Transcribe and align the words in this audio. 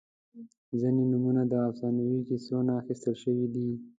•ځینې 0.79 1.03
نومونه 1.11 1.41
د 1.51 1.53
افسانوي 1.69 2.19
کیسو 2.27 2.57
نه 2.67 2.73
اخیستل 2.81 3.15
شوي 3.23 3.47
دي. 3.53 3.67